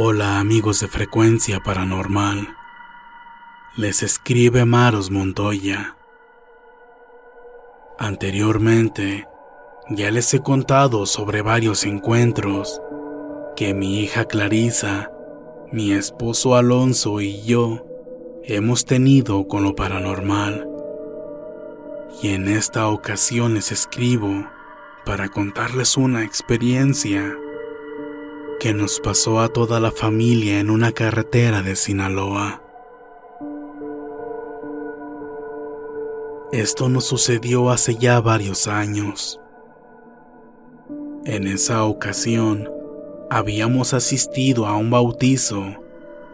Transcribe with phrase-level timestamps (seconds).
[0.00, 2.54] Hola amigos de Frecuencia Paranormal.
[3.74, 5.96] Les escribe Maros Montoya.
[7.98, 9.26] Anteriormente,
[9.90, 12.80] ya les he contado sobre varios encuentros
[13.56, 15.10] que mi hija Clarisa,
[15.72, 17.84] mi esposo Alonso y yo
[18.44, 20.64] hemos tenido con lo paranormal.
[22.22, 24.48] Y en esta ocasión les escribo
[25.04, 27.36] para contarles una experiencia
[28.58, 32.62] que nos pasó a toda la familia en una carretera de Sinaloa.
[36.50, 39.40] Esto nos sucedió hace ya varios años.
[41.24, 42.68] En esa ocasión,
[43.30, 45.64] habíamos asistido a un bautizo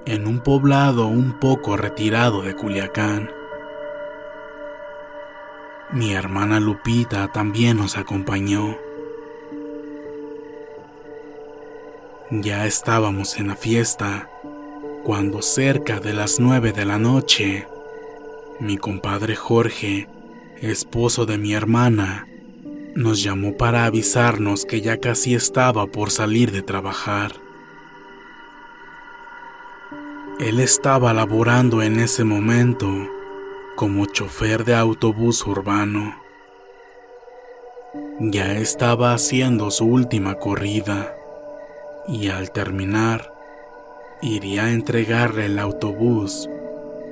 [0.06, 3.30] en un poblado un poco retirado de Culiacán.
[5.92, 8.76] Mi hermana Lupita también nos acompañó.
[12.30, 14.30] Ya estábamos en la fiesta
[15.02, 17.68] cuando cerca de las nueve de la noche,
[18.58, 20.08] mi compadre Jorge,
[20.62, 22.26] esposo de mi hermana,
[22.94, 27.32] nos llamó para avisarnos que ya casi estaba por salir de trabajar.
[30.40, 32.88] Él estaba laborando en ese momento
[33.76, 36.16] como chofer de autobús urbano.
[38.18, 41.14] Ya estaba haciendo su última corrida
[42.06, 43.32] y al terminar
[44.22, 46.48] iría a entregarle el autobús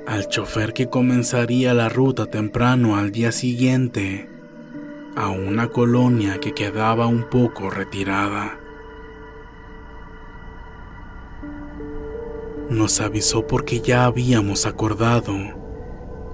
[0.07, 4.29] al chofer que comenzaría la ruta temprano al día siguiente
[5.15, 8.59] a una colonia que quedaba un poco retirada.
[12.69, 15.35] Nos avisó porque ya habíamos acordado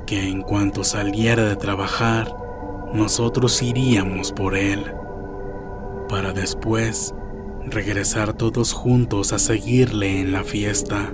[0.05, 2.33] que en cuanto saliera de trabajar,
[2.93, 4.83] nosotros iríamos por él,
[6.07, 7.13] para después
[7.71, 11.13] regresar todos juntos a seguirle en la fiesta.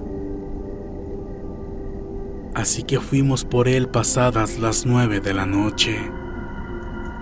[2.54, 5.98] Así que fuimos por él pasadas las nueve de la noche,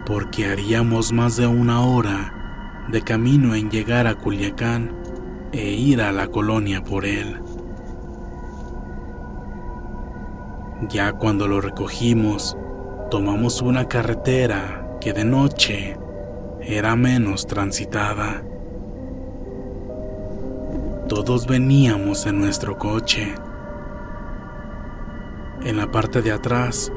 [0.06, 4.96] porque haríamos más de una hora de camino en llegar a Culiacán
[5.52, 7.40] e ir a la colonia por él.
[10.90, 12.58] Ya cuando lo recogimos,
[13.10, 15.98] tomamos una carretera que de noche
[16.62, 18.44] era menos transitada.
[21.08, 23.36] Todos veníamos en nuestro coche.
[25.62, 26.94] En la parte de atrás,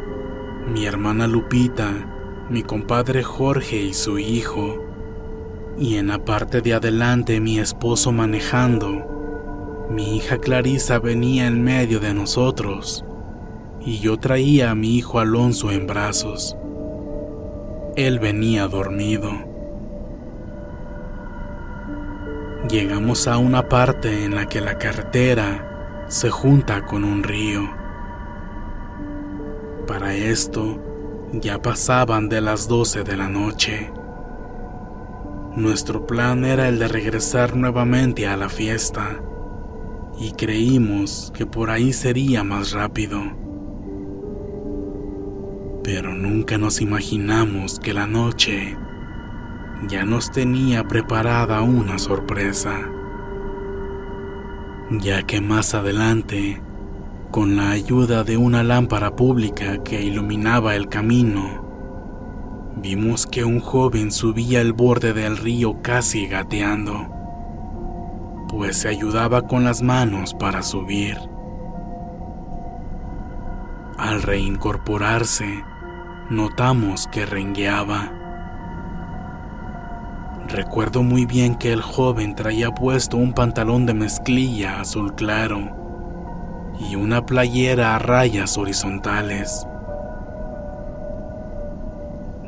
[0.73, 1.91] mi hermana Lupita,
[2.49, 4.85] mi compadre Jorge y su hijo.
[5.77, 9.87] Y en la parte de adelante mi esposo manejando.
[9.91, 13.05] Mi hija Clarisa venía en medio de nosotros
[13.85, 16.57] y yo traía a mi hijo Alonso en brazos.
[17.97, 19.56] Él venía dormido.
[22.69, 27.63] Llegamos a una parte en la que la carretera se junta con un río.
[29.87, 30.83] Para esto,
[31.33, 33.93] ya pasaban de las 12 de la noche.
[35.55, 39.23] Nuestro plan era el de regresar nuevamente a la fiesta
[40.19, 43.21] y creímos que por ahí sería más rápido.
[45.85, 48.77] Pero nunca nos imaginamos que la noche
[49.89, 52.89] ya nos tenía preparada una sorpresa,
[54.91, 56.63] ya que más adelante,
[57.31, 61.65] con la ayuda de una lámpara pública que iluminaba el camino,
[62.77, 67.09] vimos que un joven subía el borde del río casi gateando,
[68.49, 71.19] pues se ayudaba con las manos para subir.
[73.99, 75.65] Al reincorporarse,
[76.31, 78.16] notamos que rengueaba.
[80.49, 85.77] Recuerdo muy bien que el joven traía puesto un pantalón de mezclilla azul claro
[86.79, 89.67] y una playera a rayas horizontales.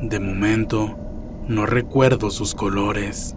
[0.00, 0.96] De momento,
[1.48, 3.34] no recuerdo sus colores,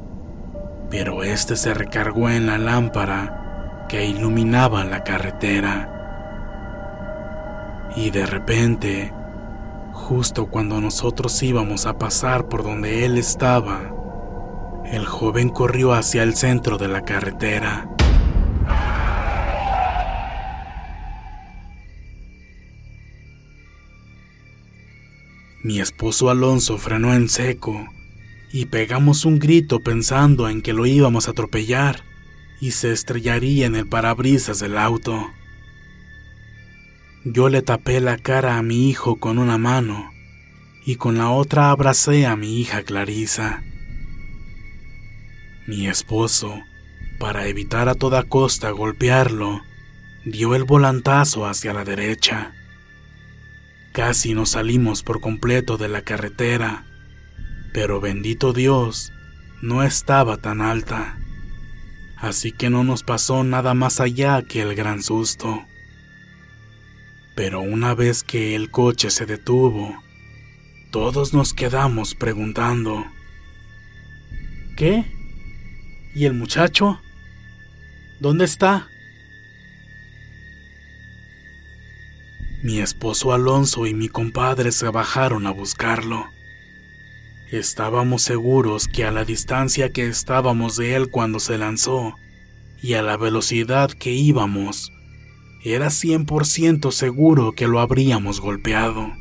[0.92, 5.88] pero este se recargó en la lámpara que iluminaba la carretera.
[7.96, 9.12] Y de repente,
[9.92, 13.91] justo cuando nosotros íbamos a pasar por donde él estaba,
[14.86, 17.90] el joven corrió hacia el centro de la carretera.
[25.64, 27.88] Mi esposo Alonso frenó en seco
[28.52, 32.04] y pegamos un grito pensando en que lo íbamos a atropellar
[32.60, 35.32] y se estrellaría en el parabrisas del auto.
[37.24, 40.12] Yo le tapé la cara a mi hijo con una mano
[40.84, 43.64] y con la otra abracé a mi hija Clarisa.
[45.68, 46.64] Mi esposo,
[47.20, 49.62] para evitar a toda costa golpearlo,
[50.26, 52.54] dio el volantazo hacia la derecha.
[53.92, 56.86] Casi nos salimos por completo de la carretera,
[57.74, 59.14] pero bendito Dios,
[59.62, 61.20] no estaba tan alta,
[62.18, 65.64] así que no nos pasó nada más allá que el gran susto.
[67.36, 70.02] Pero una vez que el coche se detuvo,
[70.92, 73.06] todos nos quedamos preguntando,
[74.76, 75.21] ¿qué?
[76.14, 77.02] ¿Y el muchacho?
[78.20, 78.90] ¿Dónde está?
[82.64, 86.28] Mi esposo Alonso y mi compadre se bajaron a buscarlo.
[87.52, 92.16] Estábamos seguros que a la distancia que estábamos de él cuando se lanzó
[92.82, 94.92] y a la velocidad que íbamos,
[95.64, 99.12] era 100% seguro que lo habríamos golpeado.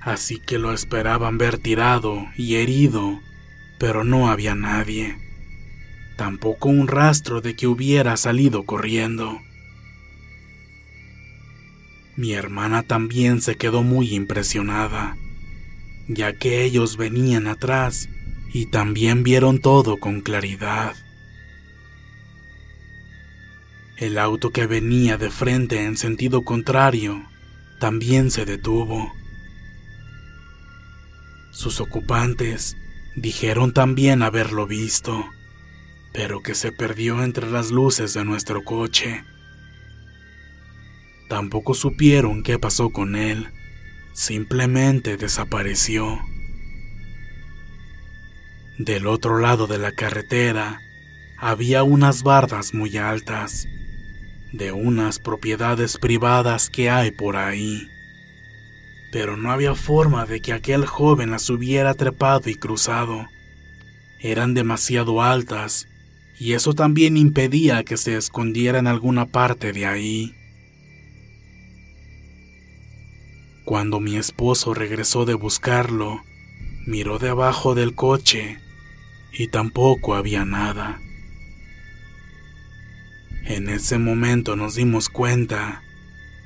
[0.00, 3.20] Así que lo esperaban ver tirado y herido,
[3.78, 5.16] pero no había nadie.
[6.16, 9.40] Tampoco un rastro de que hubiera salido corriendo.
[12.16, 15.16] Mi hermana también se quedó muy impresionada,
[16.08, 18.08] ya que ellos venían atrás
[18.52, 20.96] y también vieron todo con claridad.
[23.96, 27.24] El auto que venía de frente en sentido contrario
[27.78, 29.12] también se detuvo.
[31.52, 32.76] Sus ocupantes
[33.20, 35.26] dijeron también haberlo visto,
[36.12, 39.24] pero que se perdió entre las luces de nuestro coche.
[41.28, 43.48] Tampoco supieron qué pasó con él.
[44.14, 46.18] Simplemente desapareció.
[48.78, 50.80] Del otro lado de la carretera
[51.38, 53.66] había unas bardas muy altas,
[54.52, 57.88] de unas propiedades privadas que hay por ahí.
[59.10, 63.26] Pero no había forma de que aquel joven las hubiera trepado y cruzado.
[64.20, 65.88] Eran demasiado altas,
[66.38, 70.34] y eso también impedía que se escondiera en alguna parte de ahí.
[73.64, 76.22] Cuando mi esposo regresó de buscarlo,
[76.86, 78.58] miró debajo del coche
[79.32, 81.00] y tampoco había nada.
[83.44, 85.82] En ese momento nos dimos cuenta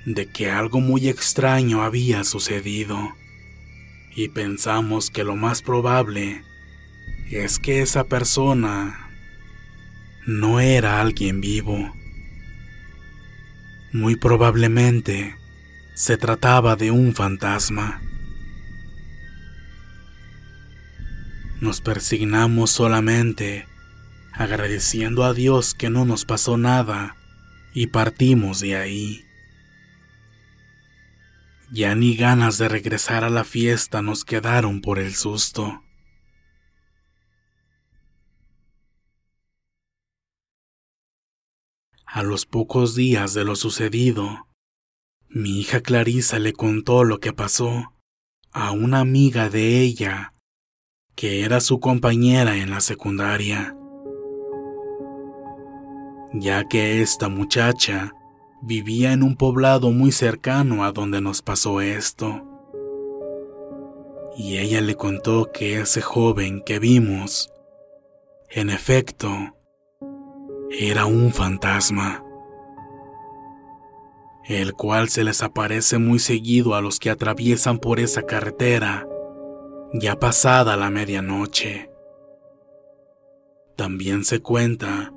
[0.04, 3.14] de que algo muy extraño había sucedido
[4.14, 6.42] y pensamos que lo más probable
[7.30, 9.10] es que esa persona
[10.26, 11.94] no era alguien vivo.
[13.92, 15.36] Muy probablemente
[15.94, 18.02] se trataba de un fantasma.
[21.60, 23.66] Nos persignamos solamente
[24.32, 27.16] agradeciendo a Dios que no nos pasó nada
[27.72, 29.24] y partimos de ahí.
[31.74, 35.82] Ya ni ganas de regresar a la fiesta nos quedaron por el susto.
[42.04, 44.46] A los pocos días de lo sucedido,
[45.30, 47.94] mi hija Clarisa le contó lo que pasó
[48.50, 50.34] a una amiga de ella,
[51.16, 53.74] que era su compañera en la secundaria,
[56.34, 58.12] ya que esta muchacha
[58.62, 62.46] vivía en un poblado muy cercano a donde nos pasó esto.
[64.36, 67.52] Y ella le contó que ese joven que vimos,
[68.48, 69.28] en efecto,
[70.70, 72.24] era un fantasma,
[74.44, 79.06] el cual se les aparece muy seguido a los que atraviesan por esa carretera,
[79.92, 81.90] ya pasada la medianoche.
[83.76, 85.12] También se cuenta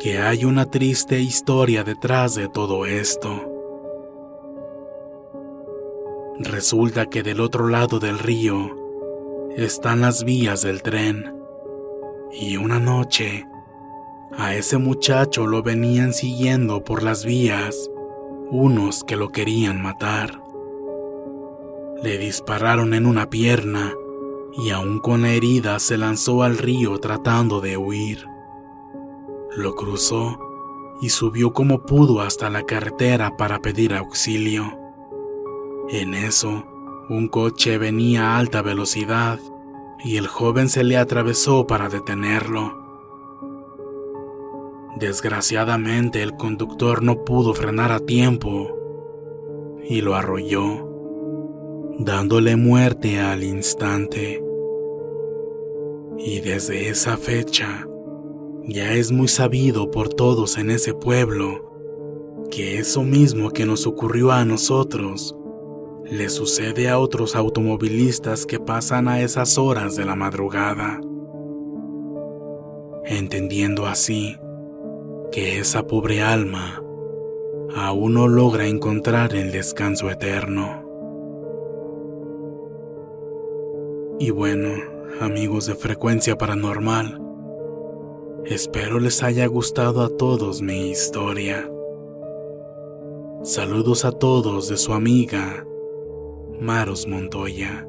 [0.00, 3.28] que hay una triste historia detrás de todo esto.
[6.38, 8.74] Resulta que del otro lado del río
[9.58, 11.34] están las vías del tren
[12.32, 13.46] y una noche
[14.38, 17.90] a ese muchacho lo venían siguiendo por las vías
[18.50, 20.42] unos que lo querían matar.
[22.02, 23.92] Le dispararon en una pierna
[24.64, 28.29] y aún con la herida se lanzó al río tratando de huir.
[29.56, 30.38] Lo cruzó
[31.00, 34.78] y subió como pudo hasta la carretera para pedir auxilio.
[35.88, 36.64] En eso,
[37.08, 39.40] un coche venía a alta velocidad
[40.04, 42.78] y el joven se le atravesó para detenerlo.
[44.96, 48.76] Desgraciadamente el conductor no pudo frenar a tiempo
[49.82, 50.86] y lo arrolló,
[51.98, 54.44] dándole muerte al instante.
[56.18, 57.86] Y desde esa fecha,
[58.66, 61.70] ya es muy sabido por todos en ese pueblo
[62.50, 65.36] que eso mismo que nos ocurrió a nosotros
[66.10, 71.00] le sucede a otros automovilistas que pasan a esas horas de la madrugada,
[73.04, 74.36] entendiendo así
[75.30, 76.82] que esa pobre alma
[77.76, 80.84] aún no logra encontrar el descanso eterno.
[84.18, 84.68] Y bueno,
[85.20, 87.22] amigos de frecuencia paranormal,
[88.46, 91.68] espero les haya gustado a todos mi historia.
[93.42, 95.64] Saludos a todos de su amiga
[96.60, 97.86] Maros Montoya.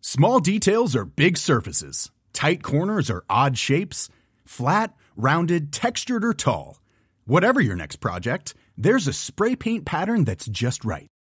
[0.00, 2.10] Small details are big surfaces.
[2.32, 4.08] Tight corners are odd shapes.
[4.44, 6.80] Flat, rounded, textured, or tall.
[7.26, 11.09] Whatever your next project, there's a spray paint pattern that's just right.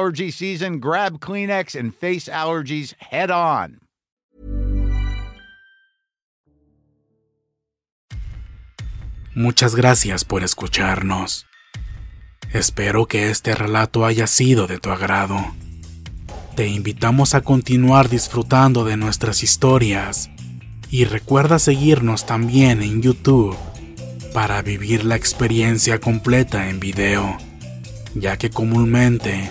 [0.00, 3.80] allergy season, grab Kleenex and face allergies head on.
[9.34, 11.46] Muchas gracias por escucharnos.
[12.52, 15.36] Espero que este relato haya sido de tu agrado.
[16.56, 20.30] Te invitamos a continuar disfrutando de nuestras historias
[20.90, 23.56] y recuerda seguirnos también en YouTube
[24.32, 27.36] para vivir la experiencia completa en video,
[28.14, 29.50] ya que comúnmente